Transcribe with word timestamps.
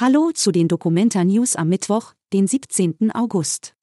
Hallo 0.00 0.30
zu 0.32 0.52
den 0.52 0.68
Documenta 0.68 1.24
News 1.24 1.56
am 1.56 1.70
Mittwoch, 1.70 2.12
den 2.32 2.46
17. 2.46 3.10
August. 3.14 3.74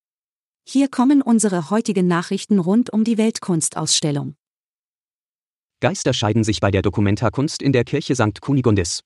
Hier 0.66 0.88
kommen 0.88 1.22
unsere 1.22 1.70
heutigen 1.70 2.08
Nachrichten 2.08 2.60
rund 2.60 2.94
um 2.94 3.04
die 3.04 3.18
Weltkunstausstellung. 3.18 4.36
Geister 5.82 6.14
scheiden 6.14 6.46
sich 6.46 6.62
bei 6.62 6.72
der 6.72 6.84
Dokumenta-Kunst 6.84 7.62
in 7.62 7.74
der 7.74 7.84
Kirche 7.84 8.16
St. 8.16 8.40
Kunigundis. 8.40 9.02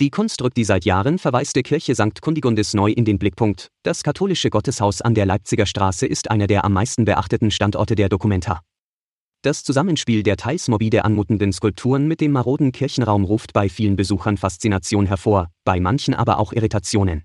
Die 0.00 0.10
Kunst 0.10 0.42
rückt 0.42 0.56
die 0.56 0.64
seit 0.64 0.84
Jahren 0.84 1.20
verwaiste 1.20 1.62
Kirche 1.62 1.94
St. 1.94 2.20
Kunigundis 2.20 2.74
neu 2.74 2.90
in 2.90 3.04
den 3.04 3.20
Blickpunkt. 3.20 3.68
Das 3.84 4.02
katholische 4.02 4.50
Gotteshaus 4.50 5.02
an 5.02 5.14
der 5.14 5.26
Leipziger 5.26 5.66
Straße 5.66 6.04
ist 6.04 6.32
einer 6.32 6.48
der 6.48 6.64
am 6.64 6.72
meisten 6.72 7.04
beachteten 7.04 7.52
Standorte 7.52 7.94
der 7.94 8.08
Dokumenta. 8.08 8.60
Das 9.46 9.62
Zusammenspiel 9.62 10.24
der 10.24 10.36
teils 10.36 10.66
morbide 10.66 11.04
anmutenden 11.04 11.52
Skulpturen 11.52 12.08
mit 12.08 12.20
dem 12.20 12.32
maroden 12.32 12.72
Kirchenraum 12.72 13.22
ruft 13.22 13.52
bei 13.52 13.68
vielen 13.68 13.94
Besuchern 13.94 14.36
Faszination 14.36 15.06
hervor, 15.06 15.52
bei 15.64 15.78
manchen 15.78 16.14
aber 16.14 16.40
auch 16.40 16.52
Irritationen. 16.52 17.22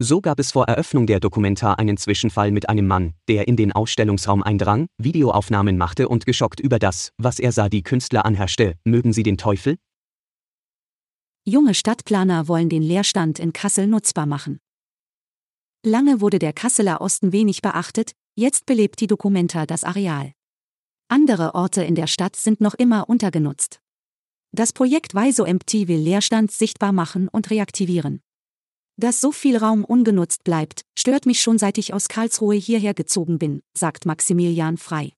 So 0.00 0.20
gab 0.20 0.40
es 0.40 0.50
vor 0.50 0.66
Eröffnung 0.66 1.06
der 1.06 1.20
Dokumenta 1.20 1.74
einen 1.74 1.96
Zwischenfall 1.96 2.50
mit 2.50 2.68
einem 2.68 2.88
Mann, 2.88 3.14
der 3.28 3.46
in 3.46 3.54
den 3.54 3.70
Ausstellungsraum 3.70 4.42
eindrang, 4.42 4.88
Videoaufnahmen 4.98 5.78
machte 5.78 6.08
und 6.08 6.26
geschockt 6.26 6.58
über 6.58 6.80
das, 6.80 7.12
was 7.18 7.38
er 7.38 7.52
sah, 7.52 7.68
die 7.68 7.84
Künstler 7.84 8.26
anherrschte, 8.26 8.74
mögen 8.82 9.12
sie 9.12 9.22
den 9.22 9.38
Teufel? 9.38 9.76
Junge 11.44 11.74
Stadtplaner 11.74 12.48
wollen 12.48 12.68
den 12.68 12.82
Leerstand 12.82 13.38
in 13.38 13.52
Kassel 13.52 13.86
nutzbar 13.86 14.26
machen. 14.26 14.58
Lange 15.86 16.20
wurde 16.20 16.40
der 16.40 16.52
Kasseler 16.52 17.00
Osten 17.00 17.30
wenig 17.30 17.62
beachtet, 17.62 18.10
jetzt 18.34 18.66
belebt 18.66 19.00
die 19.00 19.06
Documenta 19.06 19.64
das 19.66 19.84
Areal. 19.84 20.32
Andere 21.10 21.54
Orte 21.54 21.82
in 21.82 21.94
der 21.94 22.06
Stadt 22.06 22.36
sind 22.36 22.60
noch 22.60 22.74
immer 22.74 23.08
untergenutzt. 23.08 23.80
Das 24.52 24.74
Projekt 24.74 25.14
Weiso 25.14 25.44
Empty 25.44 25.88
will 25.88 26.00
Leerstand 26.00 26.52
sichtbar 26.52 26.92
machen 26.92 27.28
und 27.28 27.50
reaktivieren. 27.50 28.20
Dass 28.96 29.22
so 29.22 29.32
viel 29.32 29.56
Raum 29.56 29.84
ungenutzt 29.84 30.44
bleibt, 30.44 30.82
stört 30.98 31.24
mich 31.24 31.40
schon 31.40 31.56
seit 31.56 31.78
ich 31.78 31.94
aus 31.94 32.08
Karlsruhe 32.08 32.56
hierher 32.56 32.92
gezogen 32.92 33.38
bin, 33.38 33.62
sagt 33.72 34.04
Maximilian 34.04 34.76
Frei. 34.76 35.12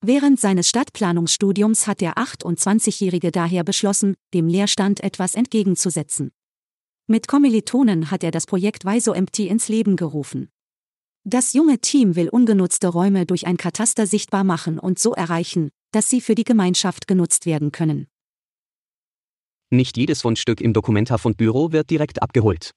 Während 0.00 0.40
seines 0.40 0.68
Stadtplanungsstudiums 0.68 1.86
hat 1.86 2.00
der 2.00 2.14
28-Jährige 2.14 3.30
daher 3.30 3.64
beschlossen, 3.64 4.14
dem 4.32 4.48
Leerstand 4.48 5.00
etwas 5.00 5.34
entgegenzusetzen. 5.34 6.30
Mit 7.06 7.28
Kommilitonen 7.28 8.10
hat 8.10 8.24
er 8.24 8.30
das 8.30 8.46
Projekt 8.46 8.86
Weiso 8.86 9.12
Empty 9.12 9.48
ins 9.48 9.68
Leben 9.68 9.96
gerufen. 9.96 10.48
Das 11.24 11.52
junge 11.52 11.78
Team 11.78 12.16
will 12.16 12.30
ungenutzte 12.30 12.88
Räume 12.88 13.26
durch 13.26 13.46
ein 13.46 13.58
Kataster 13.58 14.06
sichtbar 14.06 14.42
machen 14.42 14.78
und 14.78 14.98
so 14.98 15.12
erreichen, 15.12 15.70
dass 15.92 16.08
sie 16.08 16.22
für 16.22 16.34
die 16.34 16.44
Gemeinschaft 16.44 17.06
genutzt 17.06 17.44
werden 17.44 17.72
können. 17.72 18.06
Nicht 19.70 19.96
jedes 19.98 20.22
Fundstück 20.22 20.60
im 20.60 20.72
Dokumenta-Fundbüro 20.72 21.72
wird 21.72 21.90
direkt 21.90 22.22
abgeholt. 22.22 22.72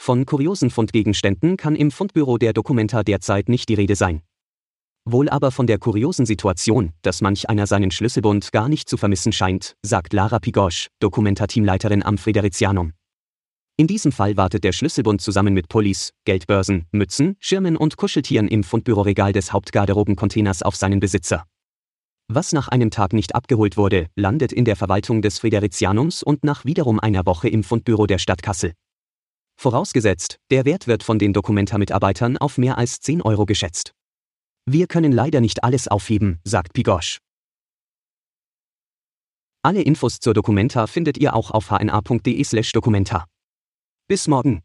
Von 0.00 0.24
kuriosen 0.24 0.70
Fundgegenständen 0.70 1.58
kann 1.58 1.76
im 1.76 1.90
Fundbüro 1.90 2.38
der 2.38 2.54
Dokumenta 2.54 3.02
derzeit 3.02 3.50
nicht 3.50 3.68
die 3.68 3.74
Rede 3.74 3.96
sein. 3.96 4.22
Wohl 5.04 5.28
aber 5.28 5.50
von 5.50 5.66
der 5.66 5.78
kuriosen 5.78 6.24
Situation, 6.24 6.92
dass 7.02 7.20
manch 7.20 7.50
einer 7.50 7.66
seinen 7.66 7.90
Schlüsselbund 7.90 8.50
gar 8.50 8.68
nicht 8.68 8.88
zu 8.88 8.96
vermissen 8.96 9.32
scheint, 9.32 9.76
sagt 9.82 10.14
Lara 10.14 10.38
Pigosch, 10.38 10.88
Dokumenta-Teamleiterin 11.00 12.02
am 12.02 12.16
Friderizianum. 12.16 12.94
In 13.80 13.86
diesem 13.86 14.12
Fall 14.12 14.36
wartet 14.36 14.62
der 14.62 14.72
Schlüsselbund 14.72 15.22
zusammen 15.22 15.54
mit 15.54 15.70
Pullis, 15.70 16.12
Geldbörsen, 16.26 16.84
Mützen, 16.92 17.36
Schirmen 17.40 17.78
und 17.78 17.96
Kuscheltieren 17.96 18.46
im 18.46 18.62
Fundbüroregal 18.62 19.32
des 19.32 19.54
Hauptgarderobencontainers 19.54 20.62
auf 20.62 20.76
seinen 20.76 21.00
Besitzer. 21.00 21.46
Was 22.28 22.52
nach 22.52 22.68
einem 22.68 22.90
Tag 22.90 23.14
nicht 23.14 23.34
abgeholt 23.34 23.78
wurde, 23.78 24.08
landet 24.16 24.52
in 24.52 24.66
der 24.66 24.76
Verwaltung 24.76 25.22
des 25.22 25.38
Friderizianums 25.38 26.22
und 26.22 26.44
nach 26.44 26.66
wiederum 26.66 27.00
einer 27.00 27.24
Woche 27.24 27.48
im 27.48 27.64
Fundbüro 27.64 28.06
der 28.06 28.18
Stadt 28.18 28.42
Kassel. 28.42 28.74
Vorausgesetzt, 29.56 30.36
der 30.50 30.66
Wert 30.66 30.86
wird 30.86 31.02
von 31.02 31.18
den 31.18 31.32
Dokumenta-Mitarbeitern 31.32 32.36
auf 32.36 32.58
mehr 32.58 32.76
als 32.76 33.00
10 33.00 33.22
Euro 33.22 33.46
geschätzt. 33.46 33.94
Wir 34.66 34.88
können 34.88 35.12
leider 35.12 35.40
nicht 35.40 35.64
alles 35.64 35.88
aufheben, 35.88 36.38
sagt 36.44 36.74
Pigosch. 36.74 37.20
Alle 39.62 39.80
Infos 39.80 40.20
zur 40.20 40.34
Dokumenta 40.34 40.86
findet 40.86 41.16
ihr 41.16 41.34
auch 41.34 41.50
auf 41.50 41.70
hna.de/dokumenta. 41.70 43.24
Bis 44.10 44.26
morgen. 44.26 44.64